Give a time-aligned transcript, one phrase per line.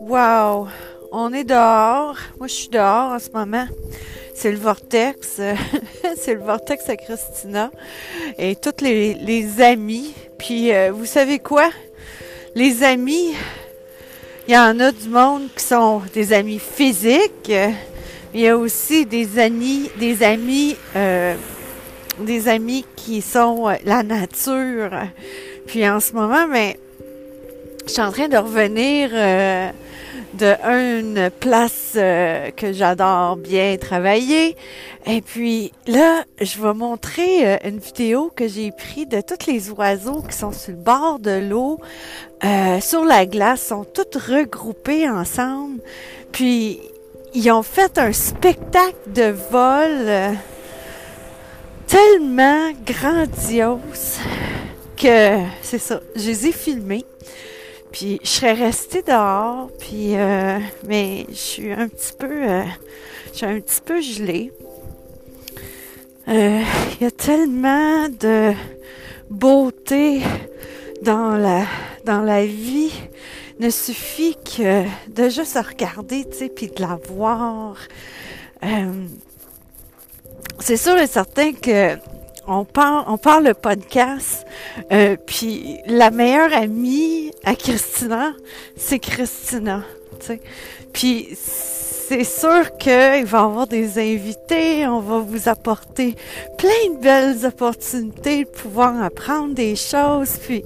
[0.00, 0.68] Wow!
[1.12, 2.16] On est dehors.
[2.38, 3.66] Moi, je suis dehors en ce moment.
[4.34, 5.40] C'est le vortex.
[6.16, 7.70] c'est le vortex à Christina.
[8.38, 10.14] Et toutes les, les amis.
[10.38, 11.70] Puis, euh, vous savez quoi?
[12.54, 13.34] Les amis,
[14.48, 17.52] il y en a du monde qui sont des amis physiques.
[18.32, 21.34] Il y a aussi des amis, des amis, euh,
[22.18, 24.90] des amis qui sont euh, la nature.
[25.66, 26.78] Puis en ce moment, mais
[27.86, 29.70] je suis en train de revenir euh,
[30.34, 34.56] de une place euh, que j'adore bien travailler.
[35.06, 39.70] Et puis là, je vais montrer euh, une vidéo que j'ai prise de tous les
[39.70, 41.78] oiseaux qui sont sur le bord de l'eau,
[42.80, 45.80] sur la glace, sont tous regroupés ensemble.
[46.32, 46.80] Puis
[47.34, 50.36] ils ont fait un spectacle de vol
[51.86, 54.18] tellement grandiose
[54.96, 57.04] que c'est ça, je les ai filmés.
[57.92, 62.62] Puis je serais restée dehors, puis euh, mais je suis un petit peu, euh,
[63.32, 64.52] je suis un petit peu gelée.
[66.28, 66.60] Euh,
[66.92, 68.52] il y a tellement de
[69.30, 70.20] beauté
[71.02, 71.64] dans la
[72.04, 72.92] dans la vie.
[73.58, 77.78] Ne suffit que de juste regarder, tu sais, puis de la voir.
[80.58, 81.96] C'est sûr et certain que
[82.48, 84.46] on parle, on le podcast,
[84.92, 88.34] euh, puis la meilleure amie à Christina,
[88.76, 89.82] c'est Christina.
[90.92, 96.14] Puis c'est sûr qu'il va y avoir des invités, on va vous apporter
[96.56, 100.62] plein de belles opportunités de pouvoir apprendre des choses, puis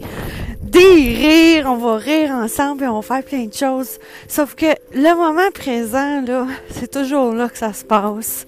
[0.60, 3.98] des rires, on va rire ensemble et on va faire plein de choses.
[4.28, 8.46] Sauf que le moment présent, là, c'est toujours là que ça se passe.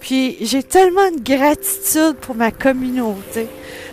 [0.00, 3.48] Puis j'ai tellement de gratitude pour ma communauté,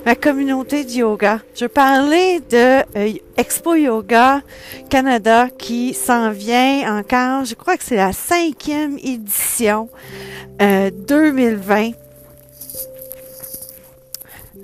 [0.06, 1.40] ma communauté de yoga.
[1.56, 4.42] Je parlais de euh, Expo Yoga
[4.90, 9.90] Canada qui s'en vient encore, je crois que c'est la cinquième édition
[10.60, 11.92] 2020 euh,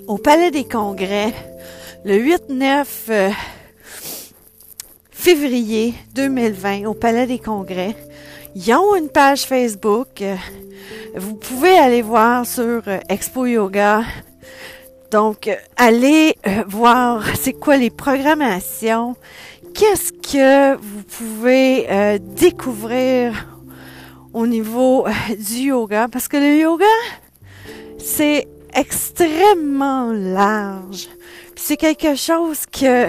[0.08, 1.34] au Palais des Congrès
[2.06, 3.30] le 8-9 euh,
[5.12, 7.96] février 2020 au Palais des Congrès.
[8.62, 10.22] Ils ont une page Facebook.
[11.16, 14.04] Vous pouvez aller voir sur euh, Expo Yoga.
[15.12, 19.16] Donc, euh, allez euh, voir c'est quoi les programmations.
[19.74, 23.48] Qu'est-ce que vous pouvez découvrir
[24.34, 25.06] au niveau
[25.38, 26.10] du yoga?
[26.12, 26.86] Parce que le yoga,
[27.98, 31.08] c'est extrêmement large.
[31.56, 33.08] C'est quelque chose que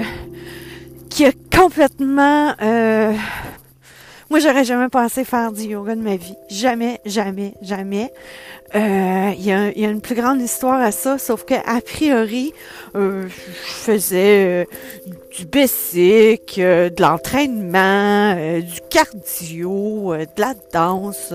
[1.09, 2.55] qui a complètement
[4.31, 6.37] moi, j'aurais jamais pensé faire du yoga de ma vie.
[6.49, 8.13] Jamais, jamais, jamais.
[8.77, 12.55] Euh, il y, a, une plus grande histoire à ça, sauf que a priori,
[12.95, 14.65] euh, je faisais euh,
[15.37, 21.35] du basic, de l'entraînement, du cardio, de la danse.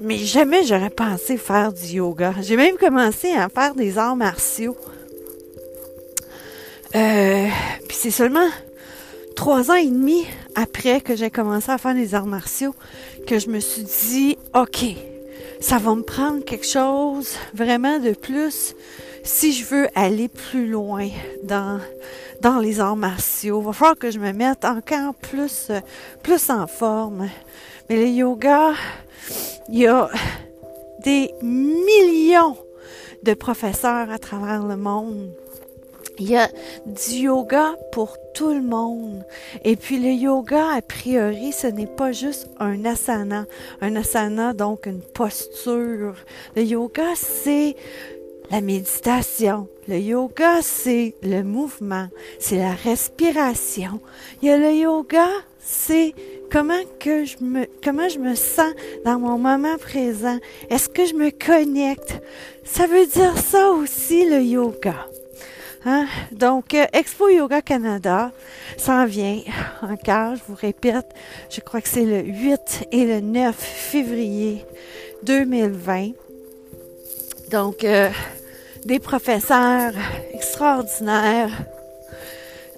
[0.00, 2.32] mais jamais j'aurais pensé faire du yoga.
[2.40, 4.78] J'ai même commencé à faire des arts martiaux.
[6.92, 7.02] puis
[7.90, 8.48] c'est seulement
[9.38, 10.26] trois ans et demi
[10.56, 12.74] après que j'ai commencé à faire les arts martiaux
[13.24, 14.84] que je me suis dit, OK,
[15.60, 18.74] ça va me prendre quelque chose vraiment de plus
[19.22, 21.08] si je veux aller plus loin
[21.44, 21.78] dans,
[22.42, 23.60] dans les arts martiaux.
[23.60, 25.70] Il va falloir que je me mette encore plus,
[26.24, 27.28] plus en forme.
[27.88, 28.72] Mais le yoga,
[29.68, 30.10] il y a
[31.04, 32.56] des millions
[33.22, 35.30] de professeurs à travers le monde
[36.18, 36.48] il y a
[36.86, 39.24] du yoga pour tout le monde.
[39.64, 43.46] Et puis le yoga, a priori, ce n'est pas juste un asana.
[43.80, 46.14] Un asana, donc une posture.
[46.56, 47.76] Le yoga, c'est
[48.50, 49.68] la méditation.
[49.86, 52.08] Le yoga, c'est le mouvement,
[52.38, 54.00] c'est la respiration.
[54.42, 55.26] Il y a le yoga,
[55.60, 56.14] c'est
[56.50, 58.72] comment que je me comment je me sens
[59.04, 60.38] dans mon moment présent.
[60.70, 62.20] Est-ce que je me connecte?
[62.64, 65.08] Ça veut dire ça aussi le yoga.
[65.84, 66.06] Hein?
[66.32, 68.32] Donc, euh, Expo Yoga Canada
[68.76, 69.40] s'en vient
[69.82, 71.06] encore, je vous répète,
[71.50, 74.64] je crois que c'est le 8 et le 9 février
[75.22, 76.10] 2020.
[77.50, 78.10] Donc, euh,
[78.84, 79.92] des professeurs
[80.32, 81.52] extraordinaires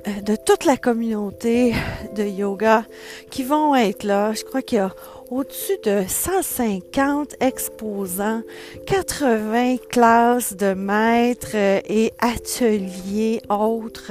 [0.07, 1.75] euh, de toute la communauté
[2.15, 2.85] de yoga
[3.31, 4.33] qui vont être là.
[4.33, 4.93] Je crois qu'il y a
[5.31, 8.43] au-dessus de 150 exposants,
[8.87, 14.11] 80 classes de maîtres et ateliers autres.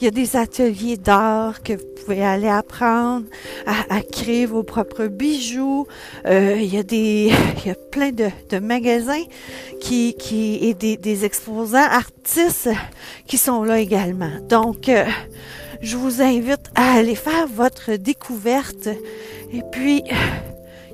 [0.00, 3.24] Il y a des ateliers d'art que vous pouvez aller apprendre
[3.66, 5.86] à, créer vos propres bijoux.
[6.26, 7.32] Euh, il y a des,
[7.64, 9.24] il y a plein de, de magasins
[9.80, 12.68] qui, qui et des, des, exposants artistes
[13.26, 14.32] qui sont là également.
[14.48, 15.06] Donc, euh,
[15.80, 18.88] je vous invite à aller faire votre découverte.
[19.52, 20.04] Et puis,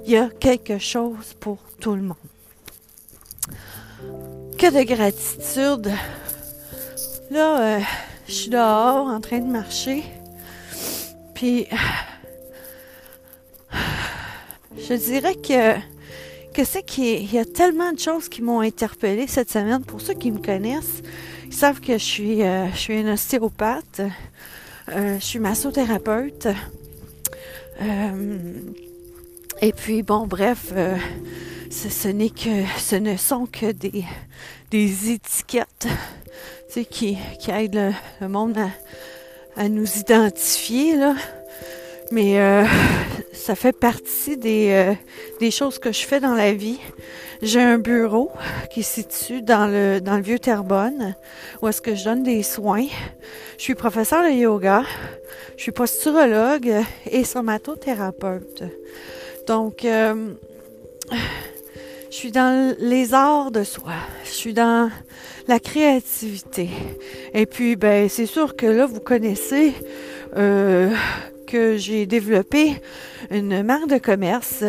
[0.06, 2.16] il y a quelque chose pour tout le monde.
[4.56, 5.92] Que de gratitude.
[7.30, 7.80] Là, euh,
[8.28, 10.04] je suis dehors en train de marcher.
[11.34, 11.66] Puis,
[14.88, 15.74] je dirais que
[16.54, 19.84] que c'est qu'il y a tellement de choses qui m'ont interpellée cette semaine.
[19.84, 21.02] Pour ceux qui me connaissent,
[21.44, 24.00] ils savent que je suis, euh, je suis une ostéopathe.
[24.88, 26.48] Euh, je suis massothérapeute.
[29.62, 30.96] Et puis, bon, bref, euh,
[31.70, 34.04] ce, n'est que, ce ne sont que des,
[34.70, 35.86] des étiquettes
[36.68, 41.14] tu sais, qui, qui aident le, monde à, à, nous identifier, là.
[42.12, 42.38] Mais
[43.32, 44.94] ça fait partie des,
[45.40, 46.78] des choses que je fais dans la vie.
[47.42, 48.30] J'ai un bureau
[48.70, 51.14] qui se situe dans le, dans le vieux Terrebonne,
[51.60, 52.86] où est-ce que je donne des soins.
[53.58, 54.84] Je suis professeur de yoga,
[55.56, 56.72] je suis posturologue
[57.10, 58.62] et somatothérapeute.
[59.46, 60.32] Donc, euh,
[62.10, 63.92] je suis dans les arts de soi,
[64.24, 64.90] je suis dans
[65.46, 66.68] la créativité.
[67.32, 69.74] Et puis, ben, c'est sûr que là, vous connaissez
[70.36, 70.92] euh,
[71.46, 72.82] que j'ai développé
[73.30, 74.64] une marque de commerce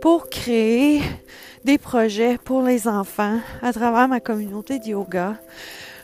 [0.00, 1.02] pour créer
[1.64, 5.34] des projets pour les enfants à travers ma communauté de yoga,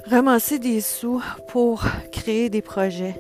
[0.07, 3.15] ramasser des sous pour créer des projets.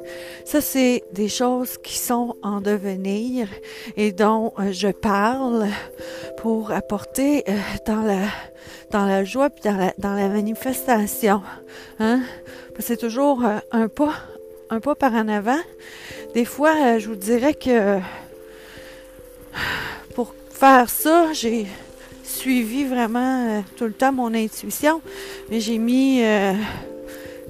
[0.45, 3.49] Ça, c'est des choses qui sont en devenir
[3.97, 5.69] et dont euh, je parle
[6.39, 7.53] pour apporter euh,
[7.87, 8.27] dans la
[8.91, 11.43] dans la joie puis dans la, dans la manifestation.
[11.99, 12.21] Hein?
[12.79, 14.15] C'est toujours euh, un pas
[14.71, 15.61] un pas par en avant.
[16.35, 17.99] Des fois, je vous dirais que
[20.15, 21.67] pour faire ça, j'ai
[22.33, 25.01] suivi vraiment euh, tout le temps mon intuition,
[25.51, 26.55] mais j'ai mis euh,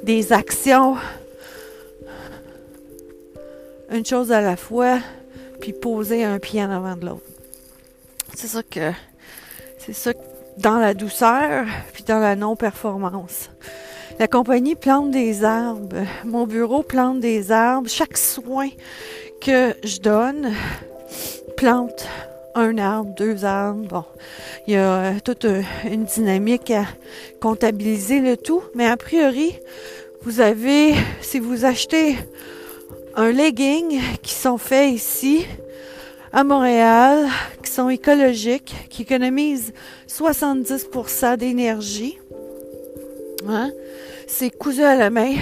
[0.03, 0.97] des actions,
[3.91, 4.99] une chose à la fois,
[5.61, 7.27] puis poser un pied en avant de l'autre.
[8.35, 8.93] C'est ça que
[9.79, 10.13] c'est ça
[10.59, 13.51] dans la douceur, puis dans la non-performance.
[14.19, 16.07] La compagnie plante des arbres.
[16.25, 17.89] Mon bureau plante des arbres.
[17.89, 18.69] Chaque soin
[19.41, 20.53] que je donne
[21.57, 22.07] plante
[22.55, 23.87] un arbre, deux arbres.
[23.89, 24.05] Bon,
[24.67, 26.85] il y a euh, toute euh, une dynamique à
[27.41, 29.55] comptabiliser le tout, mais a priori,
[30.23, 32.17] vous avez, si vous achetez
[33.17, 35.47] un legging qui sont faits ici
[36.33, 37.29] à Montréal,
[37.63, 39.73] qui sont écologiques, qui économisent
[40.09, 42.19] 70% d'énergie,
[43.49, 43.71] hein?
[44.27, 45.35] c'est cousu à la main,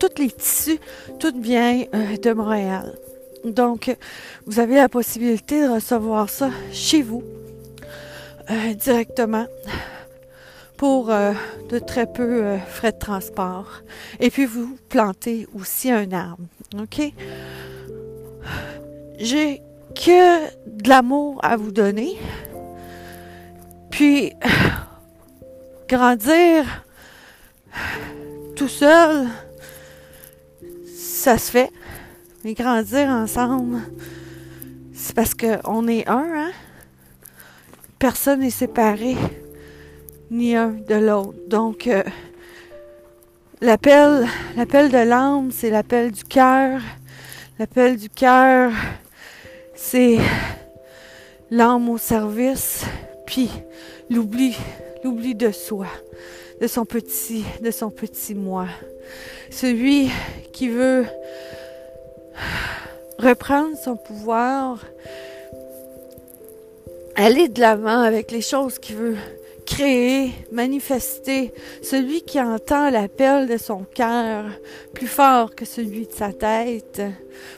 [0.00, 0.78] tous les tissus,
[1.18, 2.98] tout vient euh, de Montréal.
[3.44, 3.94] Donc,
[4.46, 7.22] vous avez la possibilité de recevoir ça chez vous
[8.50, 9.46] euh, directement
[10.76, 11.32] pour euh,
[11.68, 13.82] de très peu euh, frais de transport.
[14.18, 16.44] Et puis, vous plantez aussi un arbre.
[16.78, 17.00] OK?
[19.18, 19.62] J'ai
[19.94, 22.16] que de l'amour à vous donner.
[23.90, 24.32] Puis,
[25.88, 26.64] grandir
[28.56, 29.26] tout seul,
[30.96, 31.70] ça se fait.
[32.42, 33.80] Mais grandir ensemble,
[34.94, 36.52] c'est parce qu'on est un, hein?
[37.98, 39.14] Personne n'est séparé,
[40.30, 41.36] ni un de l'autre.
[41.48, 42.02] Donc, euh,
[43.60, 44.26] l'appel,
[44.56, 46.80] l'appel de l'âme, c'est l'appel du cœur.
[47.58, 48.72] L'appel du cœur,
[49.74, 50.16] c'est
[51.50, 52.86] l'âme au service,
[53.26, 53.50] puis
[54.08, 54.56] l'oubli,
[55.04, 55.88] l'oubli de soi,
[56.58, 58.66] de son petit, de son petit moi.
[59.50, 60.08] Celui
[60.54, 61.04] qui veut
[63.20, 64.84] reprendre son pouvoir,
[67.14, 69.16] aller de l'avant avec les choses qu'il veut
[69.66, 74.46] créer, manifester, celui qui entend l'appel de son cœur
[74.94, 77.02] plus fort que celui de sa tête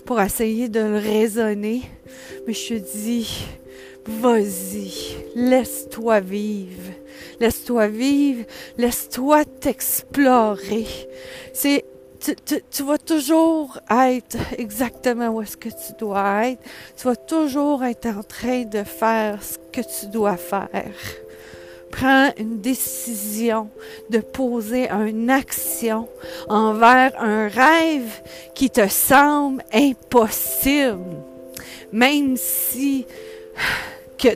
[0.04, 1.83] pour essayer de le raisonner.
[2.47, 3.47] Mais je te dis,
[4.04, 6.92] vas-y, laisse-toi vivre.
[7.40, 8.45] Laisse-toi vivre,
[8.78, 10.87] laisse-toi t'explorer.
[11.52, 11.85] C'est
[12.71, 16.62] tu, vas toujours être exactement où est-ce que tu dois être.
[16.97, 20.93] Tu vas toujours être en train de faire ce que tu dois faire.
[21.91, 23.69] Prends une décision
[24.09, 26.09] de poser une action
[26.49, 28.23] envers un rêve
[28.55, 31.17] qui te semble impossible.
[31.93, 33.07] Même si
[34.17, 34.29] que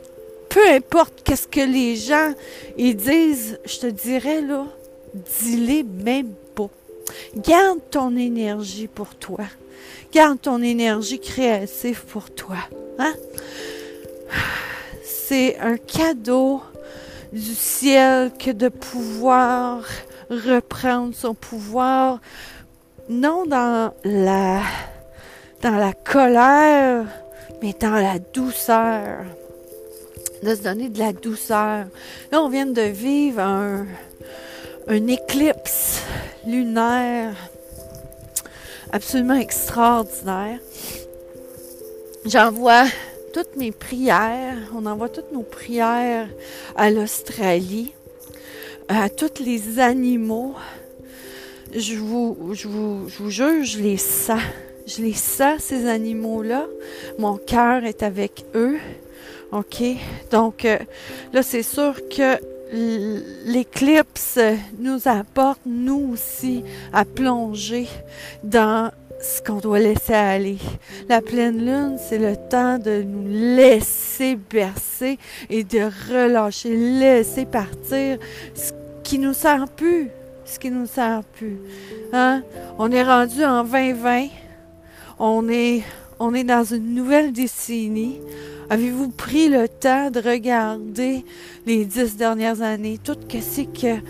[0.49, 2.33] peu importe qu'est-ce que les gens
[2.77, 4.67] ils disent, je te dirais là,
[5.13, 6.69] dis-les même pas.
[7.35, 9.45] Garde ton énergie pour toi.
[10.11, 12.57] Garde ton énergie créative pour toi.
[12.99, 13.13] Hein?
[15.03, 16.61] C'est un cadeau
[17.33, 19.83] du ciel que de pouvoir
[20.29, 22.19] reprendre son pouvoir,
[23.09, 24.61] non dans la,
[25.61, 27.05] dans la colère,
[27.61, 29.25] mais dans la douceur.
[30.43, 31.85] De se donner de la douceur.
[32.31, 33.87] Là, on vient de vivre un,
[34.87, 36.03] un éclipse
[36.47, 37.35] lunaire
[38.91, 40.59] absolument extraordinaire.
[42.25, 42.85] J'envoie
[43.33, 46.27] toutes mes prières, on envoie toutes nos prières
[46.75, 47.93] à l'Australie,
[48.87, 50.55] à tous les animaux.
[51.75, 54.41] Je vous, je vous, je vous jure, je les sens.
[54.87, 56.65] Je les sens, ces animaux-là.
[57.19, 58.77] Mon cœur est avec eux.
[59.51, 59.83] OK?
[60.31, 60.77] Donc, euh,
[61.33, 62.37] là, c'est sûr que
[62.71, 64.39] l'éclipse
[64.79, 67.87] nous apporte, nous aussi, à plonger
[68.43, 70.57] dans ce qu'on doit laisser aller.
[71.09, 75.17] La pleine lune, c'est le temps de nous laisser bercer
[75.49, 78.17] et de relâcher, laisser partir
[78.53, 78.71] ce
[79.03, 80.09] qui nous sert plus,
[80.45, 81.57] ce qui nous sert plus.
[82.13, 82.43] Hein?
[82.77, 84.27] On est rendu en 2020.
[85.19, 85.83] On est,
[86.19, 88.19] on est dans une nouvelle décennie.
[88.69, 91.23] Avez-vous pris le temps de regarder
[91.65, 94.01] les dix dernières années, tout qu'est-ce que,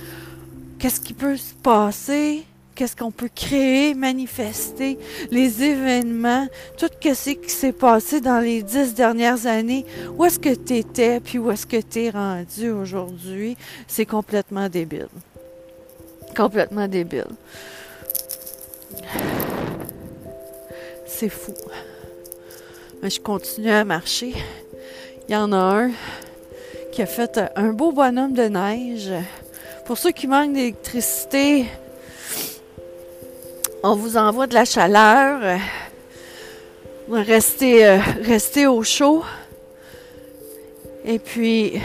[0.79, 4.97] qu'est-ce qui peut se passer, qu'est-ce qu'on peut créer, manifester,
[5.31, 6.47] les événements,
[6.77, 9.85] tout ce qui s'est passé dans les dix dernières années,
[10.17, 14.69] où est-ce que tu étais, puis où est-ce que tu es rendu aujourd'hui, c'est complètement
[14.69, 15.09] débile.
[16.35, 17.25] Complètement débile.
[21.05, 21.53] C'est fou.
[23.01, 24.33] Mais je continue à marcher.
[25.27, 25.91] Il y en a un
[26.91, 29.11] qui a fait un beau bonhomme de neige.
[29.85, 31.65] Pour ceux qui manquent d'électricité,
[33.83, 35.59] on vous envoie de la chaleur.
[37.09, 39.23] Restez, euh, restez au chaud.
[41.05, 41.79] Et puis,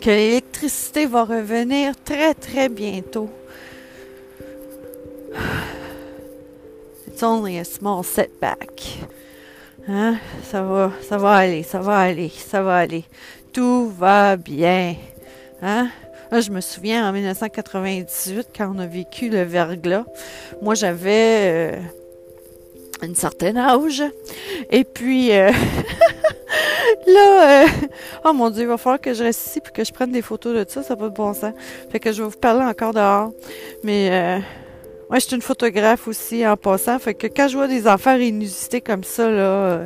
[0.00, 3.30] que l'électricité va revenir très, très bientôt.
[7.06, 8.98] It's only a small setback.
[9.88, 10.16] Hein?
[10.42, 13.04] Ça va, ça va aller, ça va aller, ça va aller.
[13.52, 14.94] Tout va bien.
[15.62, 15.88] Hein?
[16.32, 20.04] je me souviens en 1998, quand on a vécu le verglas,
[20.62, 21.76] moi j'avais euh,
[23.02, 24.02] une certaine âge.
[24.70, 25.50] Et puis euh,
[27.06, 27.66] là, euh,
[28.24, 30.22] oh mon Dieu, il va falloir que je reste ici et que je prenne des
[30.22, 31.52] photos de ça, ça n'a pas de bon sens.
[31.90, 33.32] Fait que je vais vous parler encore dehors.
[33.82, 34.40] Mais
[35.10, 36.96] moi, je suis une photographe aussi en passant.
[37.00, 39.80] Fait que quand je vois des affaires inusités comme ça, là,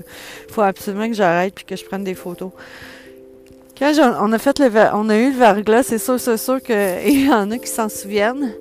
[0.46, 2.50] il faut absolument que j'arrête puis que je prenne des photos.
[3.78, 3.90] Quand
[4.20, 7.32] on a fait le on a eu le verglas, c'est sûr, c'est sûr qu'il y
[7.32, 8.52] en a qui s'en souviennent.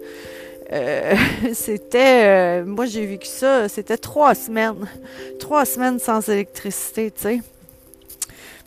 [0.72, 1.16] Euh,
[1.54, 4.88] c'était, euh, moi j'ai vécu ça, c'était trois semaines,
[5.40, 7.42] trois semaines sans électricité, tu sais.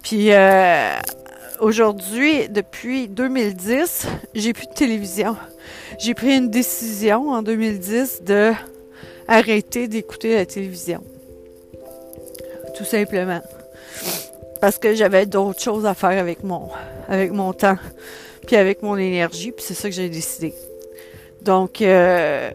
[0.03, 0.91] Puis euh,
[1.61, 5.37] aujourd'hui, depuis 2010, j'ai plus de télévision.
[5.99, 8.53] J'ai pris une décision en 2010 de
[9.29, 11.03] arrêter d'écouter la télévision.
[12.77, 13.41] Tout simplement.
[14.61, 16.69] Parce que j'avais d'autres choses à faire avec mon,
[17.09, 17.77] avec mon temps,
[18.47, 20.55] puis avec mon énergie, puis c'est ça que j'ai décidé.
[21.43, 22.51] Donc, euh,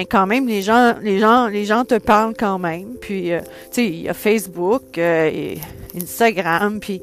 [0.00, 2.94] mais quand même, les gens, les gens, les gens te parlent quand même.
[3.02, 5.58] Puis, euh, tu sais, il y a Facebook, euh, et
[5.94, 7.02] Instagram, puis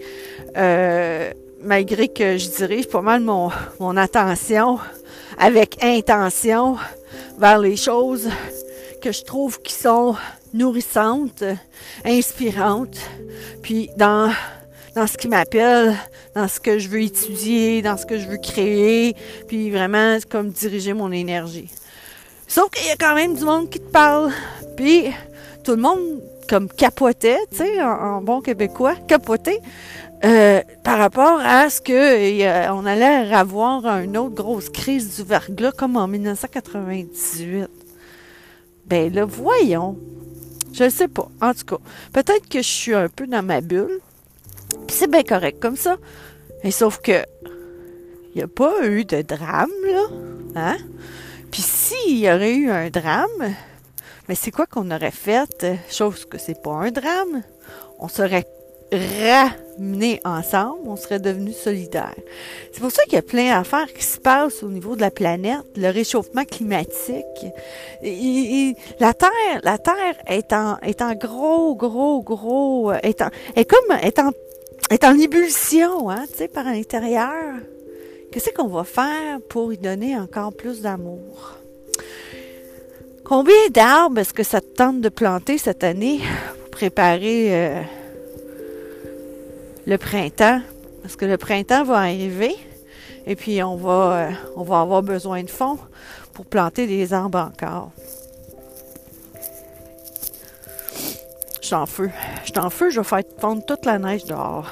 [1.62, 4.80] malgré que je dirige pas mal mon, mon attention
[5.38, 6.78] avec intention
[7.38, 8.30] vers les choses
[9.00, 10.16] que je trouve qui sont
[10.56, 11.44] nourrissantes,
[12.04, 12.98] inspirantes,
[13.62, 14.32] puis dans,
[14.96, 15.96] dans ce qui m'appelle,
[16.34, 19.16] dans ce que je veux étudier, dans ce que je veux créer,
[19.48, 21.70] puis vraiment comme diriger mon énergie.
[22.48, 24.32] Sauf qu'il y a quand même du monde qui te parle,
[24.76, 25.06] puis
[25.64, 29.60] tout le monde comme capotait, tu sais, en, bon québécois, capotait,
[30.24, 35.74] euh, par rapport à ce que on allait avoir une autre grosse crise du verglas
[35.74, 37.68] comme en 1998.
[38.86, 39.98] Ben là, voyons.
[40.74, 41.28] Je ne sais pas.
[41.42, 41.78] En tout cas,
[42.14, 44.00] peut-être que je suis un peu dans ma bulle.
[44.88, 45.98] c'est bien correct comme ça.
[46.64, 47.24] Mais sauf que
[48.34, 50.04] il n'y a pas eu de drame, là.
[50.56, 50.78] Hein?
[51.52, 53.56] Puis s'il y aurait eu un drame,
[54.28, 55.66] mais c'est quoi qu'on aurait fait?
[55.90, 57.44] Chose que c'est pas un drame.
[58.00, 58.46] On serait
[58.92, 62.16] ramenés ensemble, on serait devenus solidaires.
[62.72, 65.12] C'est pour ça qu'il y a plein d'affaires qui se passent au niveau de la
[65.12, 67.26] planète, le réchauffement climatique.
[68.02, 73.98] la Terre, la Terre est en, est en gros, gros, gros, est, en, est comme,
[74.02, 74.32] est en,
[74.90, 77.56] est en ébullition, hein, tu sais, par l'intérieur.
[78.38, 81.56] Qu'est-ce qu'on va faire pour y donner encore plus d'amour?
[83.26, 86.20] Combien d'arbres est-ce que ça te tente de planter cette année
[86.60, 87.82] pour préparer euh,
[89.88, 90.62] le printemps?
[91.02, 92.56] Parce que le printemps va arriver
[93.26, 95.80] et puis on va, euh, on va avoir besoin de fonds
[96.34, 97.90] pour planter des arbres encore.
[101.60, 101.86] Je suis en.
[101.88, 104.72] Je suis en feu, je vais faire fondre toute la neige dehors.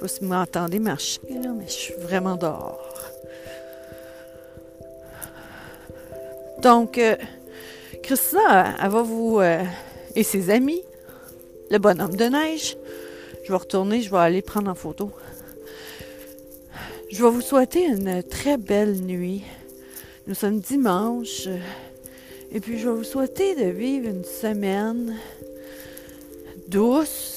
[0.00, 2.78] Sais pas si vous m'entendez marcher, mais je suis vraiment dehors.
[6.62, 7.16] Donc, euh,
[8.02, 9.62] Christina, elle va vous euh,
[10.14, 10.82] et ses amis,
[11.70, 12.76] le bonhomme de neige.
[13.44, 15.10] Je vais retourner, je vais aller prendre en photo.
[17.10, 19.42] Je vais vous souhaiter une très belle nuit.
[20.26, 21.48] Nous sommes dimanche.
[22.52, 25.16] Et puis, je vais vous souhaiter de vivre une semaine
[26.68, 27.29] douce,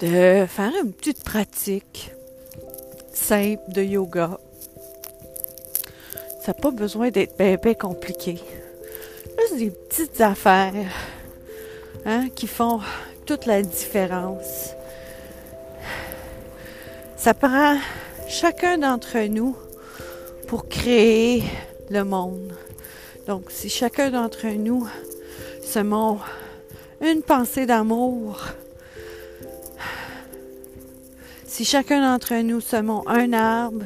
[0.00, 2.12] de faire une petite pratique
[3.12, 4.38] simple de yoga.
[6.40, 8.38] Ça n'a pas besoin d'être bien, compliqué.
[9.38, 10.72] Juste des petites affaires
[12.06, 12.80] hein, qui font
[13.26, 14.70] toute la différence.
[17.16, 17.76] Ça prend
[18.28, 19.56] chacun d'entre nous
[20.46, 21.42] pour créer
[21.90, 22.52] le monde.
[23.26, 24.86] Donc, si chacun d'entre nous
[25.62, 28.40] se met une pensée d'amour,
[31.48, 33.84] si chacun d'entre nous semons un arbre,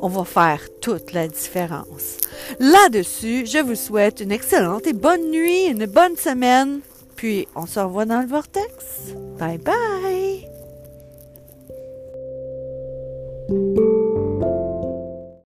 [0.00, 2.18] on va faire toute la différence.
[2.58, 6.80] Là-dessus, je vous souhaite une excellente et bonne nuit, une bonne semaine,
[7.16, 9.14] puis on se revoit dans le vortex.
[9.38, 10.48] Bye bye!